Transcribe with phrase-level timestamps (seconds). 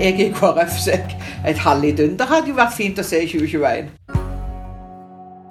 [0.00, 3.90] jeg i KrF, så jeg, et halvvidunder hadde jo vært fint å se i 2021.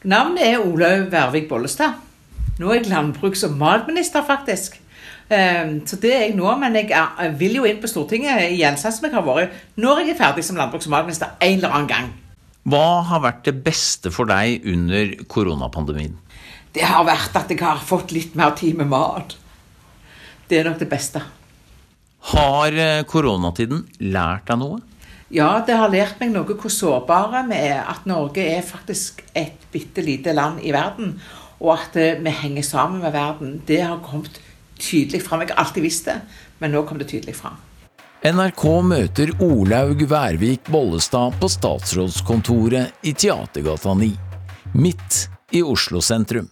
[0.10, 1.98] Navnet er Olaug Vervik Bollestad.
[2.60, 4.80] Nå er jeg landbruks- og matminister, faktisk.
[5.30, 6.90] Ehm, Så det er jeg nå, men jeg
[7.38, 10.44] vil jo inn på Stortinget igjen, sånn som jeg har vært når jeg er ferdig
[10.44, 12.14] som landbruks- og matminister en eller annen gang.
[12.66, 16.18] Hva har vært det beste for deg under koronapandemien?
[16.74, 19.36] Det har vært at jeg har fått litt mer tid med mat.
[20.50, 21.22] Det er nok det beste.
[22.20, 24.80] Har eh, koronatiden lært deg noe?
[25.30, 27.84] Ja, det har lært meg noe hvor sårbare vi er.
[27.88, 31.16] At Norge er faktisk et bitte lite land i verden.
[31.60, 33.60] Og at eh, vi henger sammen med verden.
[33.66, 34.42] Det har kommet
[34.80, 35.44] tydelig fram.
[35.44, 36.20] Jeg har alltid visst det,
[36.60, 37.60] men nå kom det tydelig fram.
[38.20, 44.10] NRK møter Olaug Værvik Bollestad på statsrådskontoret i Teatergata 9,
[44.76, 45.20] midt
[45.56, 46.50] i Oslo sentrum.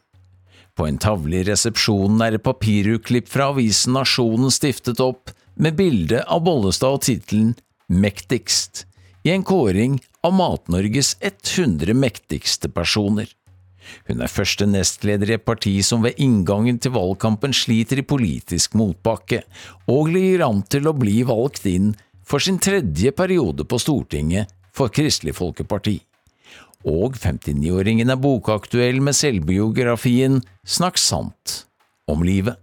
[0.78, 6.22] På en tavle i resepsjonen er et papirutklipp fra avisen Nasjonen stiftet opp, med bilde
[6.24, 7.56] av Bollestad og tittelen
[7.88, 8.86] Mektigst,
[9.24, 13.30] i en kåring av Mat-Norges 100 mektigste personer.
[14.08, 18.76] Hun er første nestleder i et parti som ved inngangen til valgkampen sliter i politisk
[18.80, 19.42] motbakke,
[19.88, 21.94] og ligger an til å bli valgt inn
[22.28, 25.98] for sin tredje periode på Stortinget for Kristelig Folkeparti.
[26.88, 31.64] Og 59-åringen er bokaktuell med selvbiografien Snakk sant
[32.08, 32.60] om livet.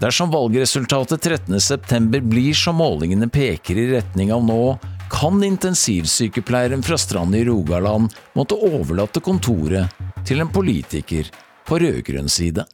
[0.00, 4.78] Dersom valgresultatet 13.9 blir som målingene peker i retning av nå,
[5.12, 9.92] kan intensivsykepleieren fra Strand i Rogaland måtte overlate kontoret
[10.24, 11.28] til en politiker
[11.68, 12.64] på rød-grønn side.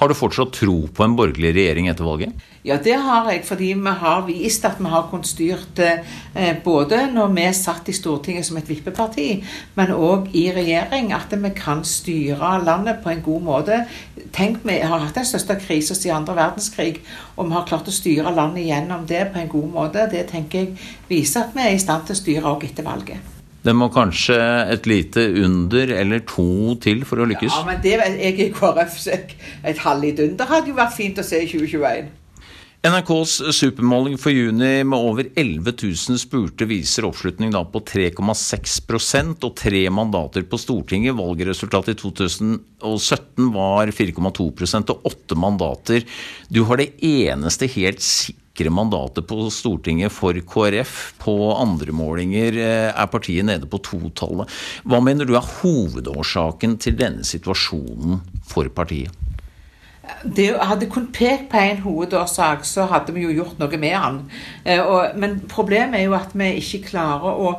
[0.00, 2.38] Har du fortsatt tro på en borgerlig regjering etter valget?
[2.64, 7.02] Ja, det har jeg, fordi vi har vist at vi har kunnet styrt eh, både
[7.12, 9.26] når vi satt i Stortinget som et vippeparti,
[9.76, 13.82] men òg i regjering, at vi kan styre landet på en god måte.
[14.32, 17.02] Tenk, vi har hatt den største krisen siden andre verdenskrig,
[17.36, 20.08] og vi har klart å styre landet gjennom det på en god måte.
[20.14, 23.41] Det tenker jeg viser at vi er i stand til å styre òg etter valget.
[23.62, 24.38] Det må kanskje
[24.74, 27.52] et lite under eller to til for å lykkes?
[27.52, 29.78] Ja, men det, jeg er i KrF, så jeg, under.
[29.84, 32.10] halvvidunder hadde jo vært fint å se i 2021.
[32.82, 39.54] NRKs supermåling for juni med over 11 000 spurte viser oppslutning da på 3,6% og
[39.60, 41.14] tre mandater på Stortinget.
[41.14, 46.02] Valgresultatet i 2017 var 4,2% og åtte mandater.
[46.50, 48.02] Du har det eneste helt
[48.52, 51.14] sikre mandatet på Stortinget for KrF.
[51.18, 54.48] På andre målinger eh, er partiet nede på totallet.
[54.84, 59.10] Hva mener du er hovedårsaken til denne situasjonen for partiet?
[60.24, 64.18] det hadde kun pekt på en hovedårsak, så hadde vi jo gjort noe med den.
[64.64, 64.82] Eh,
[65.16, 67.54] men problemet er jo at vi ikke klarer å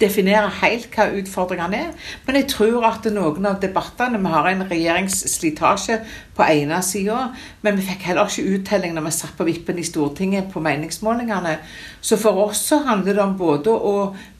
[0.00, 2.08] definere helt hva utfordringene er.
[2.26, 6.00] Men jeg tror at noen av debattene Vi har en regjeringsslitasje
[6.36, 7.30] på ene sida,
[7.62, 11.58] men vi fikk heller ikke uttelling når vi satt på vippen i Stortinget på meningsmålingene.
[12.00, 13.94] Så for oss så handler det om både å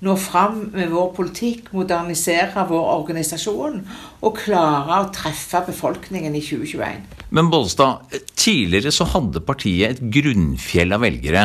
[0.06, 3.82] nå fram med vår politikk, modernisere vår organisasjon
[4.21, 7.19] og klare å treffe befolkningen i 2021.
[7.31, 11.44] Men Bollestad, tidligere så hadde partiet et grunnfjell av velgere.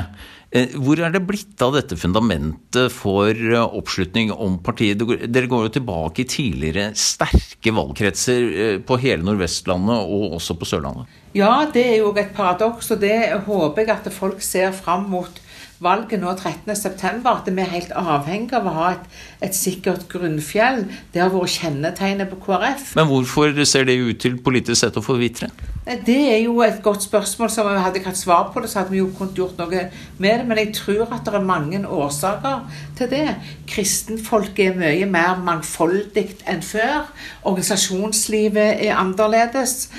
[0.55, 5.01] Eh, hvor er det blitt av dette fundamentet for eh, oppslutning om partiet?
[5.27, 10.69] Dere går jo tilbake i tidligere sterke valgkretser eh, på hele Nordvestlandet og også på
[10.69, 11.11] Sørlandet.
[11.35, 15.41] Ja, det er jo et paradoks, og det håper jeg at folk ser fram mot
[15.83, 17.25] valget nå 13.9.
[17.25, 19.05] At vi er helt avhengig av å ha et,
[19.43, 20.85] et sikkert grunnfjell.
[21.13, 22.93] Det har vært kjennetegnet på KrF.
[22.97, 25.51] Men hvorfor ser det ut til politisk sett å forvitre?
[25.85, 27.49] Det er jo et godt spørsmål.
[27.49, 29.83] som vi Hadde ikke hatt svar på det, så hadde vi jo kunnet gjort noe
[30.17, 30.47] med det.
[30.47, 32.65] Men jeg tror at det er mange årsaker
[32.97, 33.35] til det.
[33.69, 37.11] Kristenfolket er mye mer mangfoldig enn før.
[37.43, 39.89] Organisasjonslivet er annerledes.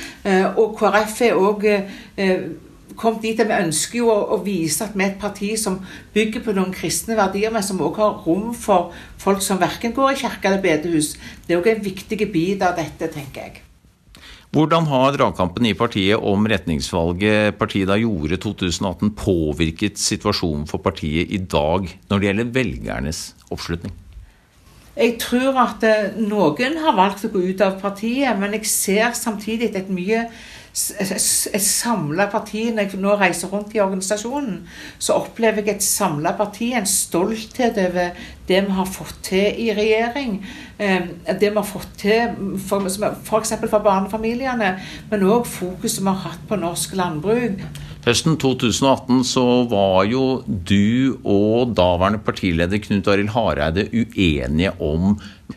[0.57, 1.69] Og KrF er òg
[2.95, 5.81] kommet dit at vi ønsker jo å, å, vise at vi er et parti som
[6.15, 10.15] bygger på noen kristne verdier, men som også har rom for folk som verken går
[10.15, 11.15] i kirke eller bedehus.
[11.47, 13.63] Det er òg en viktig bit av dette, tenker jeg.
[14.57, 21.29] Hvordan har dragkampen i partiet om retningsvalget partiet da gjorde 2018 påvirket situasjonen for partiet
[21.35, 23.93] i dag når det gjelder velgernes oppslutning?
[24.97, 29.11] Jeg tror at eh, noen har valgt å gå ut av partiet, men jeg ser
[29.19, 30.23] samtidig et mye
[30.77, 34.59] samla parti Når jeg nå reiser rundt i organisasjonen,
[34.99, 38.11] så opplever jeg et samla parti, en stolthet over
[38.47, 40.37] det vi har fått til i regjering.
[40.79, 43.01] Det vi har fått til f.eks.
[43.25, 44.75] For, for barnefamiliene,
[45.11, 47.65] men òg fokuset vi har hatt på norsk landbruk.
[48.07, 55.17] Høsten 2018 så var jo du og daværende partileder Knut Arild Hareide uenige om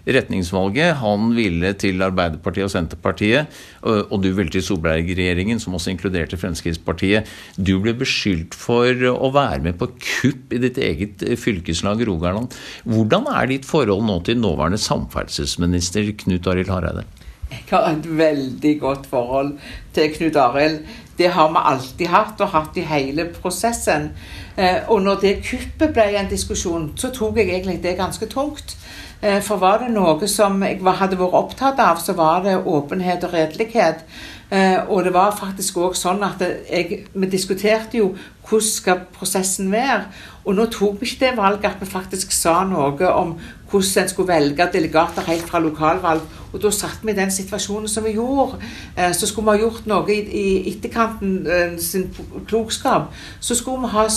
[0.10, 0.96] retningsvalget.
[0.98, 3.54] Han ville til Arbeiderpartiet og Senterpartiet,
[3.86, 7.30] og du ville til Solberg-regjeringen, som også inkluderte Fremskrittspartiet.
[7.54, 12.58] Du ble beskyldt for å være med på kupp i ditt eget fylkeslag Rogaland.
[12.90, 17.06] Hvordan er ditt forhold nå til nåværende samferdselsminister Knut Arild Hareide?
[17.50, 19.58] Jeg har et veldig godt forhold
[19.94, 20.80] til Knut Arild.
[21.18, 24.12] Det har vi alltid hatt, og hatt i hele prosessen.
[24.58, 28.78] Eh, og når det kuppet ble en diskusjon, så tok jeg egentlig det ganske tungt.
[29.22, 33.26] Eh, for var det noe som jeg hadde vært opptatt av, så var det åpenhet
[33.28, 34.06] og redelighet.
[34.52, 38.14] Eh, og det var faktisk òg sånn at jeg, vi diskuterte jo
[38.48, 40.06] hvordan skal prosessen være.
[40.46, 43.36] Og nå tok vi ikke det valget at vi faktisk sa noe om
[43.70, 46.24] hvordan en skulle velge delegater helt fra lokalvalg.
[46.54, 48.60] Og da satt vi i den situasjonen som vi gjorde.
[48.98, 52.08] Eh, så skulle vi ha gjort noe i, i etterkanten eh, sin
[52.50, 53.14] klokskap.
[53.40, 54.08] Så skulle vi ha,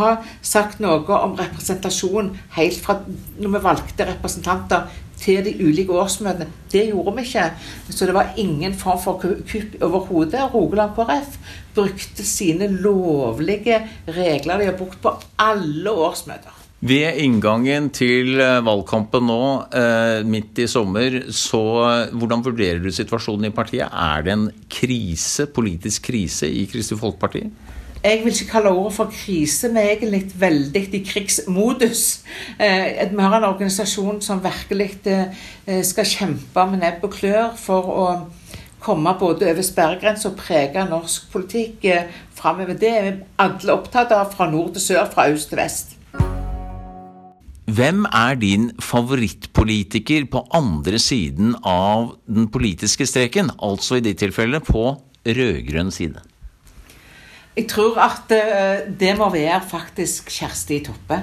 [0.00, 4.86] ha, sagt noe om representasjon helt fra når vi valgte representanter
[5.20, 6.48] til de ulike årsmøtene.
[6.72, 7.46] Det gjorde vi ikke.
[7.90, 10.44] Så det var ingen form for kupp overhodet.
[10.54, 11.38] Rogaland KrF
[11.74, 16.65] brukte sine lovlige regler de har brukt på alle årsmøter.
[16.86, 19.42] Ved inngangen til eh, valgkampen nå,
[19.74, 21.62] eh, midt i sommer, så
[22.14, 23.88] hvordan vurderer du situasjonen i partiet?
[23.90, 27.42] Er det en krise, politisk krise i Kristelig Folkeparti?
[28.04, 32.04] Jeg vil ikke kalle ordet for krise, vi er egentlig veldig i krigsmodus.
[32.60, 34.92] Eh, vi har en organisasjon som virkelig
[35.90, 38.06] skal kjempe med nebb og klør for å
[38.78, 41.90] komme både over sperregrensa og prege norsk politikk
[42.36, 42.78] framover.
[42.78, 43.12] Det er
[43.42, 45.95] alle opptatt av, fra nord til sør, fra øst til vest.
[47.76, 54.62] Hvem er din favorittpolitiker på andre siden av den politiske streken, altså i ditt tilfelle
[54.64, 54.84] på
[55.26, 56.22] rød-grønn side?
[57.56, 61.20] Jeg tror at eh, det må være faktisk Kjersti Toppe.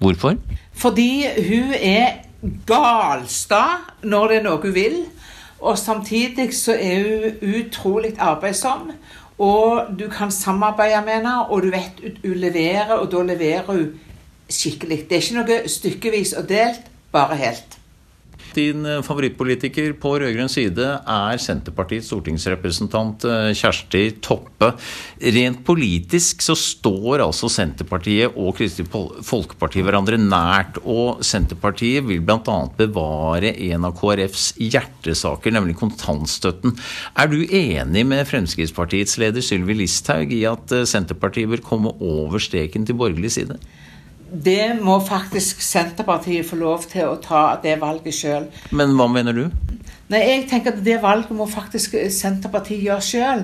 [0.00, 0.38] Hvorfor?
[0.72, 2.22] Fordi hun er
[2.68, 3.64] galsta
[4.00, 5.00] når det er noe hun vil.
[5.60, 8.94] Og samtidig så er hun utrolig arbeidsom.
[9.40, 13.90] Og du kan samarbeide med henne, og du vet hun leverer, og da leverer hun
[14.54, 15.04] skikkelig.
[15.08, 17.80] Det er ikke noe stykkevis og delt, bare helt.
[18.54, 24.72] Din eh, favorittpolitiker på rød-grønn side er Senterpartiets stortingsrepresentant eh, Kjersti Toppe.
[25.36, 28.90] Rent politisk så står altså Senterpartiet og Kristelig
[29.26, 30.80] Folkeparti hverandre nært.
[30.82, 32.58] Og Senterpartiet vil bl.a.
[32.78, 36.74] bevare en av KrFs hjertesaker, nemlig kontantstøtten.
[37.14, 42.42] Er du enig med Fremskrittspartiets leder Sylvi Listhaug i at eh, Senterpartiet vil komme over
[42.42, 43.60] streken til borgerlig side?
[44.30, 48.48] Det må faktisk Senterpartiet få lov til å ta det valget sjøl.
[48.70, 49.44] Men hva mener du?
[50.10, 53.42] Nei, jeg tenker at Det valget må faktisk Senterpartiet gjøre sjøl.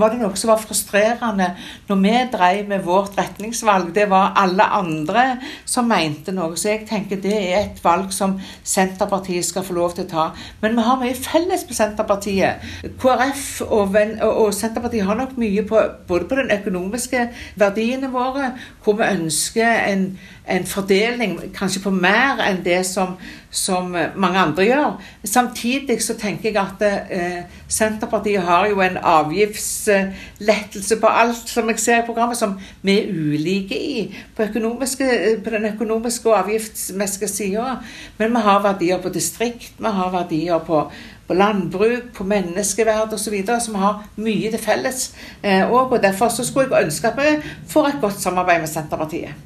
[0.00, 1.50] Var det noe som var frustrerende
[1.90, 3.90] når vi drev med vårt retningsvalg?
[3.94, 5.24] Det var alle andre
[5.68, 6.56] som mente noe.
[6.56, 10.26] Så jeg tenker det er et valg som Senterpartiet skal få lov til å ta.
[10.62, 12.64] Men vi har mye felles med Senterpartiet.
[13.02, 17.26] KrF og, og Senterpartiet har nok mye på både på den økonomiske
[17.60, 18.54] verdiene våre,
[18.84, 20.08] hvor vi ønsker en
[20.48, 23.16] en fordeling kanskje på mer enn det som,
[23.50, 25.02] som mange andre gjør.
[25.26, 31.78] Samtidig så tenker jeg at eh, Senterpartiet har jo en avgiftslettelse på alt som jeg
[31.82, 32.54] ser i programmet, som
[32.86, 37.76] vi er ulike i på, på den økonomiske og avgiftsmessige sida.
[38.18, 40.84] Men vi har verdier på distrikt, vi har verdier på,
[41.26, 43.34] på landbruk, på menneskeverd osv.
[43.66, 45.10] som har mye til felles.
[45.42, 49.45] Eh, og Derfor så skulle jeg ønske at vi får et godt samarbeid med Senterpartiet.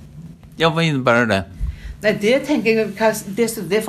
[0.61, 1.41] Ja, Hva innebærer det?
[2.01, 2.93] Nei, Det tenker jeg,
[3.37, 3.81] det, det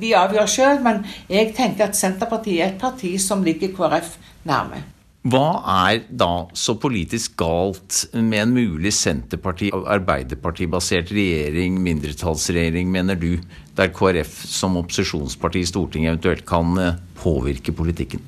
[0.00, 4.16] de avgjøre sjøl, men jeg tenker at Senterpartiet er et parti som ligger KrF
[4.48, 4.84] nærme.
[5.28, 13.18] Hva er da så politisk galt med en mulig Senterparti- og Arbeiderparti-basert regjering, mindretallsregjering, mener
[13.18, 13.34] du,
[13.76, 18.22] der KrF som opposisjonsparti i Stortinget eventuelt kan eh, påvirke politikken?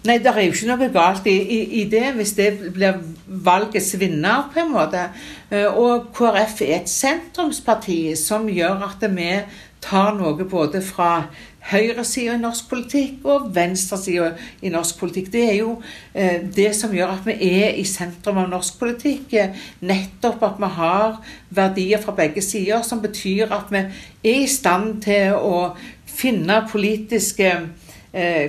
[0.00, 3.02] Nei, det er jo ikke noe galt i, i, i, det, hvis det blir
[3.44, 5.02] valgets vinner, på en måte.
[5.52, 9.34] Eh, og KrF er et sentrumsparti som gjør at vi
[9.84, 11.26] tar noe både fra
[11.68, 14.30] høyresida i norsk politikk og venstresida
[14.64, 15.28] i norsk politikk.
[15.34, 15.74] Det er jo
[16.14, 19.36] eh, det som gjør at vi er i sentrum av norsk politikk.
[19.84, 21.20] Nettopp at vi har
[21.60, 25.74] verdier fra begge sider, som betyr at vi er i stand til å
[26.08, 27.89] finne politiske eh,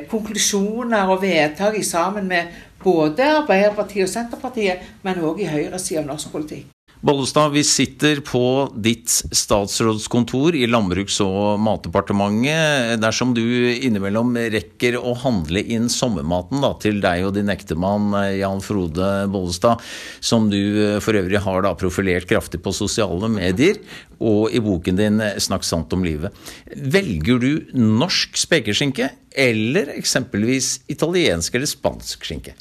[0.09, 2.47] konklusjoner og vedtak sammen med
[2.83, 6.69] både Arbeiderpartiet og Senterpartiet, men òg i høyresida av norsk politikk.
[7.01, 13.01] Bollestad, vi sitter på ditt statsrådskontor i Landbruks- og matdepartementet.
[13.01, 13.41] Dersom du
[13.73, 19.81] innimellom rekker å handle inn sommermaten da, til deg og din ektemann Jan Frode Bollestad,
[20.21, 23.81] som du for øvrig har da profilert kraftig på sosiale medier,
[24.21, 26.29] og i boken din 'Snakk sant om livet',
[26.69, 32.53] velger du norsk spekeskinke eller eksempelvis italiensk eller spansk skinke?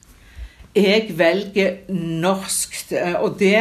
[0.71, 3.57] Jeg velger norsk, og det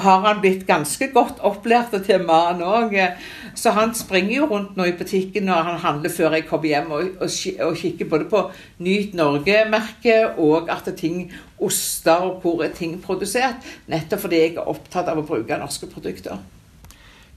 [0.00, 2.96] har han blitt ganske godt opplært til, mannen òg.
[3.52, 6.88] Så han springer jo rundt nå i butikken når han handler før jeg kommer hjem,
[6.96, 7.36] og, og,
[7.66, 8.42] og kikker både på
[8.80, 11.26] Nyt Norge-merket og at ting
[11.60, 13.60] oster og hvor er ting produsert.
[13.92, 16.40] Nettopp fordi jeg er opptatt av å bruke norske produkter.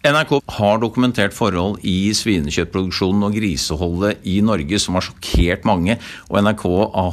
[0.05, 5.95] NRK har dokumentert forhold i svinekjøttproduksjonen og griseholdet i Norge som har sjokkert mange,
[6.29, 6.65] og NRK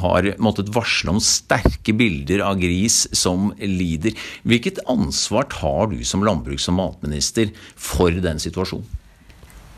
[0.05, 4.13] har måttet varsle om sterke bilder av gris som lider.
[4.45, 8.85] Hvilket ansvar tar du som landbruks- og matminister for den situasjonen?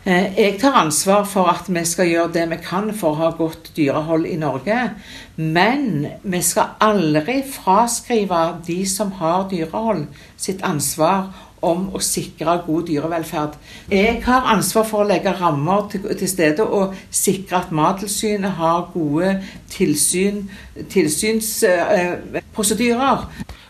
[0.05, 3.31] Eh, jeg tar ansvar for at vi skal gjøre det vi kan for å ha
[3.33, 4.93] godt dyrehold i Norge.
[5.41, 10.05] Men vi skal aldri fraskrive de som har dyrehold,
[10.37, 11.33] sitt ansvar
[11.65, 13.57] om å sikre god dyrevelferd.
[13.89, 18.93] Jeg har ansvar for å legge rammer til, til stede og sikre at Mattilsynet har
[18.93, 19.41] gode
[19.73, 20.45] tilsyn,
[20.93, 23.25] tilsynsprosedyrer.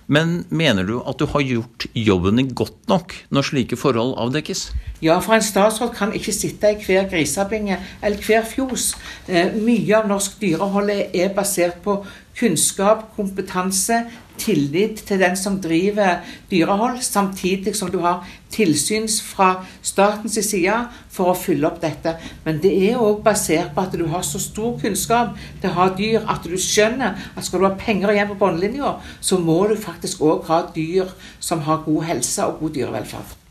[0.07, 4.67] Men mener du at du har gjort jobben din godt nok når slike forhold avdekkes?
[5.01, 8.93] Ja, for en statsråd kan ikke sitte i hver grisebinge eller hver fjos.
[9.27, 11.99] Eh, mye av norsk dyrehold er basert på
[12.39, 14.03] kunnskap, kompetanse,
[14.37, 16.17] tillit til den som driver
[16.51, 20.75] dyrehold, samtidig som du har tilsyn fra statens side
[21.11, 22.17] for å fylle opp dette.
[22.43, 25.87] Men det er òg basert på at du har så stor kunnskap til å ha
[25.95, 29.77] dyr at du skjønner at skal du ha penger igjen på bunnlinja, så må du
[29.79, 33.44] faktisk òg ha dyr som har god helse og god dyrevelferd.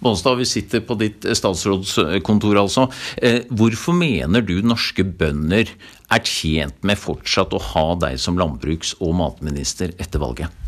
[0.00, 2.86] Bollestad, vi sitter på ditt statsrådskontor, altså.
[3.20, 5.68] Eh, hvorfor mener du norske bønder
[6.10, 10.59] er tjent med fortsatt å ha deg som landbruks- og matminister etter valget?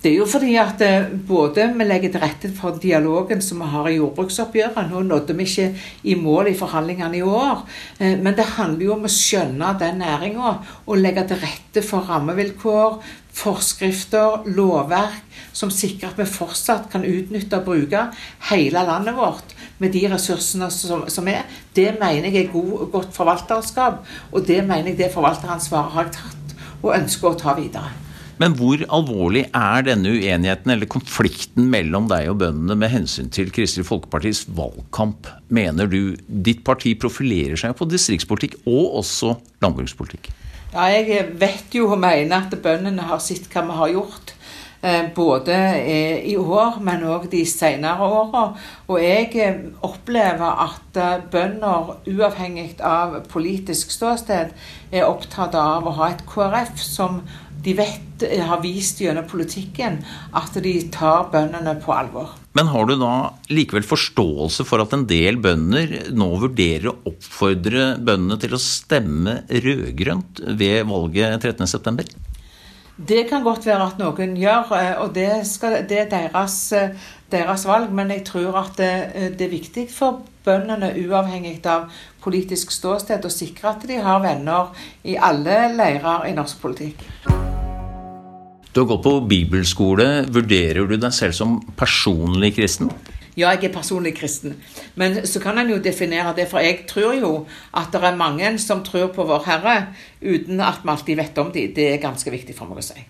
[0.00, 3.66] Det er jo fordi at eh, både vi legger til rette for dialogen som vi
[3.68, 4.88] har i jordbruksoppgjøret.
[4.88, 5.66] Nå nådde vi ikke
[6.08, 7.66] i mål i forhandlingene i år,
[7.98, 10.54] eh, men det handler jo om å skjønne den næringa
[10.86, 12.96] og legge til rette for rammevilkår,
[13.42, 15.20] forskrifter, lovverk
[15.52, 18.08] som sikrer at vi fortsatt kan utnytte og bruke
[18.48, 19.54] hele landet vårt
[19.84, 21.44] med de ressursene som, er.
[21.76, 24.00] Det mener jeg er god, godt forvalterskap,
[24.32, 28.09] og det mener jeg det forvalteransvaret har jeg tatt og ønsker å ta videre.
[28.40, 33.52] Men hvor alvorlig er denne uenigheten eller konflikten mellom deg og bøndene med hensyn til
[33.52, 36.16] Kristelig Folkepartis valgkamp, mener du?
[36.24, 40.32] Ditt parti profilerer seg på distriktspolitikk og også landbrukspolitikk.
[40.72, 44.34] Ja, jeg vet jo og mener at bøndene har sett hva vi har gjort.
[44.82, 48.46] Eh, både eh, i år, men òg de senere åra.
[48.88, 54.54] Og jeg eh, opplever at bønder, uavhengig av politisk ståsted,
[54.88, 57.20] er opptatt av å ha et KrF som
[57.64, 59.98] de vet har vist gjennom politikken
[60.36, 62.34] at de tar bøndene på alvor.
[62.56, 63.12] Men har du da
[63.52, 69.42] likevel forståelse for at en del bønder nå vurderer å oppfordre bøndene til å stemme
[69.48, 72.30] rød-grønt ved valget 13.9?
[73.08, 76.90] Det kan godt være at noen gjør, eh, og det, skal, det er deres, eh,
[77.32, 77.88] deres, valg.
[77.96, 81.88] Men jeg tror at det, eh, det, er viktig for bøndene, uavhengig av
[82.20, 87.39] politisk ståsted, å sikre at de har venner i alle leirer i norsk politikk.
[88.72, 90.04] Du har gått på bibelskole.
[90.30, 92.90] Vurderer du deg selv som personlig kristen?
[93.34, 94.54] Ja, jeg er personlig kristen.
[94.98, 97.30] Men så kan en jo definere det, for jeg tror jo
[97.74, 99.74] at det er mange som tror på Vår Herre,
[100.22, 101.72] uten at vi alltid vet om dem.
[101.74, 103.02] Det er ganske viktig for meg å si.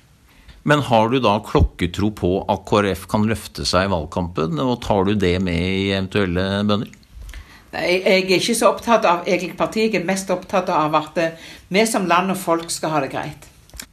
[0.64, 5.04] Men har du da klokketro på at KrF kan løfte seg i valgkampen, og tar
[5.08, 6.96] du det med i eventuelle bønder?
[7.70, 11.20] Jeg er ikke så opptatt av egentlig partiet, jeg er mest opptatt av at
[11.68, 13.49] vi som land og folk skal ha det greit.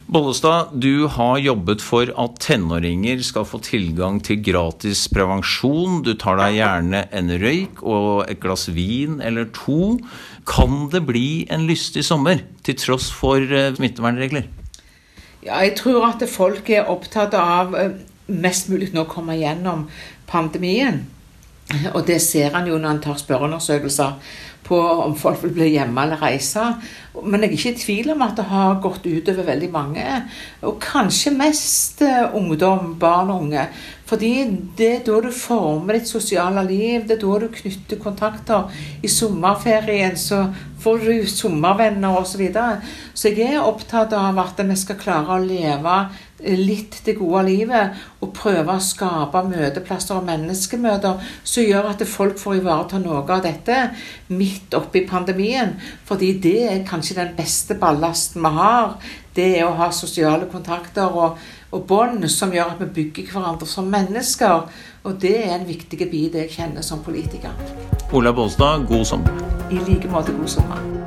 [0.07, 5.97] Bollestad, du har jobbet for at tenåringer skal få tilgang til gratis prevensjon.
[6.05, 9.97] Du tar deg gjerne en røyk og et glass vin eller to.
[10.47, 14.47] Kan det bli en lystig sommer, til tross for eh, smittevernregler?
[15.43, 17.99] Ja, jeg tror at folk er opptatt av eh,
[18.31, 19.89] mest mulig nå å komme gjennom
[20.31, 21.03] pandemien.
[21.93, 24.35] Og det ser han jo når han tar spørreundersøkelser
[24.67, 26.63] på om folk vil bli hjemme eller reise.
[27.23, 30.05] Men jeg er ikke i tvil om at det har gått utover veldig mange.
[30.67, 33.67] Og kanskje mest eh, ungdom, barn og unge.
[34.07, 34.31] Fordi
[34.77, 38.71] det er da du former ditt sosiale liv, det er da du knytter kontakter.
[39.03, 40.45] I sommerferien så
[40.79, 42.37] får du sommervenner osv.
[42.37, 42.79] Så, videre.
[43.17, 45.97] så jeg er opptatt av at vi skal klare å leve
[46.37, 52.37] litt det gode livet og prøve å skape møteplasser og menneskemøter som gjør at folk
[52.37, 53.79] får ivareta noe av dette
[54.29, 55.73] midt oppi pandemien.
[56.05, 58.99] Fordi det er kanskje den beste ballasten vi har.
[59.33, 63.67] Det er å ha sosiale kontakter og, og bånd som gjør at vi bygger hverandre
[63.67, 64.69] som mennesker.
[65.03, 67.51] Og det er en viktig bit jeg kjenner som politiker.
[68.13, 69.43] Ola Bolstad, god sommer.
[69.71, 71.06] I like måte god sommer.